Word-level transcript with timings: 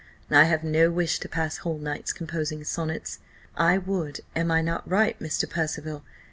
I 0.31 0.45
have 0.45 0.63
no 0.63 0.89
wish 0.89 1.19
to 1.19 1.29
pass 1.29 1.57
whole 1.57 1.77
nights 1.77 2.11
composing 2.11 2.63
sonnets. 2.63 3.19
I 3.55 3.77
would 3.77 4.21
(am 4.35 4.49
I 4.49 4.63
not 4.63 4.89
right, 4.89 5.15
Mr. 5.19 5.47
Percival?) 5.47 6.01